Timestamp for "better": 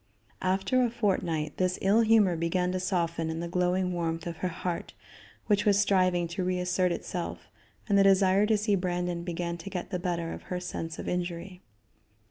9.99-10.33